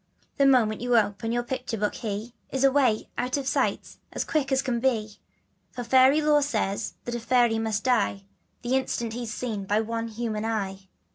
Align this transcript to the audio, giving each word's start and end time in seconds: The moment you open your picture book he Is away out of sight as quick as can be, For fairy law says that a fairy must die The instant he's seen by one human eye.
The 0.37 0.47
moment 0.47 0.81
you 0.81 0.97
open 0.97 1.31
your 1.31 1.43
picture 1.43 1.77
book 1.77 1.93
he 1.93 2.33
Is 2.49 2.63
away 2.63 3.07
out 3.19 3.37
of 3.37 3.45
sight 3.47 3.97
as 4.11 4.23
quick 4.23 4.51
as 4.51 4.63
can 4.63 4.79
be, 4.79 5.19
For 5.73 5.83
fairy 5.83 6.23
law 6.23 6.41
says 6.41 6.95
that 7.05 7.13
a 7.13 7.19
fairy 7.19 7.59
must 7.59 7.83
die 7.83 8.23
The 8.63 8.75
instant 8.75 9.13
he's 9.13 9.31
seen 9.31 9.65
by 9.65 9.79
one 9.81 10.07
human 10.07 10.43
eye. 10.43 10.87